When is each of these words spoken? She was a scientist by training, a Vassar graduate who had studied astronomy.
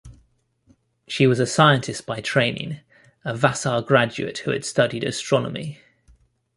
She 1.07 1.27
was 1.27 1.39
a 1.39 1.45
scientist 1.45 2.07
by 2.07 2.21
training, 2.21 2.79
a 3.23 3.35
Vassar 3.37 3.83
graduate 3.83 4.39
who 4.39 4.49
had 4.49 4.65
studied 4.65 5.03
astronomy. 5.03 5.79